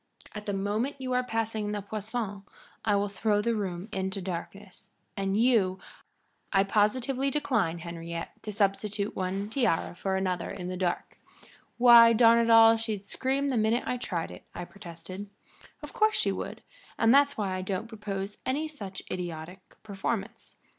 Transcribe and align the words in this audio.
At 0.33 0.47
the 0.47 0.53
moment 0.53 0.95
you 0.97 1.13
are 1.13 1.23
passing 1.23 1.71
the 1.73 1.81
poisson 1.83 2.41
I 2.83 2.95
will 2.95 3.07
throw 3.07 3.39
the 3.39 3.53
room 3.53 3.87
into 3.93 4.19
darkness, 4.19 4.89
and 5.15 5.37
you" 5.39 5.77
"I 6.51 6.63
positively 6.63 7.29
decline, 7.29 7.77
Henriette, 7.77 8.33
to 8.41 8.51
substitute 8.51 9.15
one 9.15 9.47
tiara 9.51 9.93
for 9.95 10.15
another 10.15 10.49
in 10.49 10.69
the 10.69 10.75
dark. 10.75 11.19
Why, 11.77 12.13
darn 12.13 12.39
it 12.39 12.49
all, 12.49 12.77
she'd 12.77 13.05
scream 13.05 13.49
the 13.49 13.57
minute 13.57 13.83
I 13.85 13.97
tried 13.97 14.31
it," 14.31 14.43
I 14.55 14.65
protested. 14.65 15.29
"Of 15.83 15.93
course 15.93 16.15
she 16.17 16.31
would," 16.31 16.47
said 16.47 16.49
she, 16.49 16.49
impatiently. 16.49 17.03
"And 17.03 17.13
that 17.13 17.27
is 17.27 17.37
why 17.37 17.53
I 17.53 17.61
don't 17.61 17.87
propose 17.87 18.37
any 18.43 18.67
such 18.67 19.03
idiotic 19.11 19.59
performance. 19.83 20.55